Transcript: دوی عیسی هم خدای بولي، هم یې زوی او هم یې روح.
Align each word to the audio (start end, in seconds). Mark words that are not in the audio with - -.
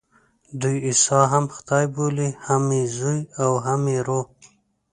دوی 0.61 0.77
عیسی 0.87 1.21
هم 1.31 1.45
خدای 1.55 1.85
بولي، 1.95 2.29
هم 2.45 2.63
یې 2.77 2.85
زوی 2.97 3.19
او 3.43 3.51
هم 3.65 3.81
یې 3.93 3.99
روح. 4.07 4.27